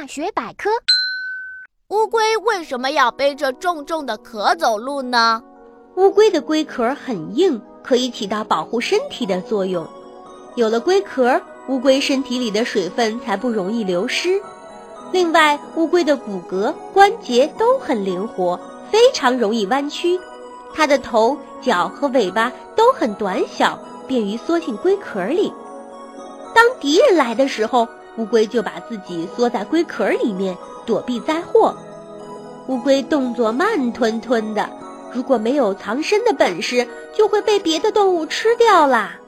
[0.00, 0.70] 大学百科：
[1.88, 5.42] 乌龟为什么要背着重重的壳走路呢？
[5.96, 9.84] 乌龟的龟壳很硬，可以起到保护身体的作用。
[10.54, 14.40] 有了龟壳，乌龟身体里的水分才不容易流失。
[15.10, 18.56] 另外，乌龟的骨骼、关节都很灵活，
[18.92, 20.16] 非常容易弯曲。
[20.72, 23.76] 它的头、脚和尾巴都很短小，
[24.06, 25.52] 便于缩进龟壳里。
[26.58, 27.86] 当敌人来的时候，
[28.16, 31.72] 乌龟就把自己缩在龟壳里面躲避灾祸。
[32.66, 34.68] 乌龟动作慢吞吞的，
[35.12, 36.84] 如果没有藏身的本事，
[37.16, 39.20] 就会被别的动物吃掉啦。